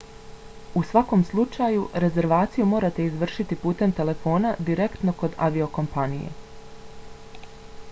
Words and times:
u 0.79 0.81
svakom 0.91 1.25
slučaju 1.31 1.83
rezervaciju 2.03 2.65
morate 2.71 3.05
izvršiti 3.11 3.59
putem 3.67 3.95
telefona 4.01 4.55
direktno 4.71 5.15
kod 5.23 5.39
aviokompanije 5.51 6.35